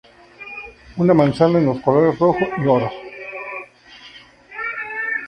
Una 0.97 1.13
manzana 1.13 1.59
en 1.59 1.67
los 1.67 1.79
colores 1.81 2.17
rojo 2.17 2.39
y 2.57 2.65
oro. 2.65 2.89